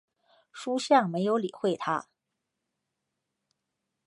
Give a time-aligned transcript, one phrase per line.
[0.51, 2.07] 叔向没有理会他。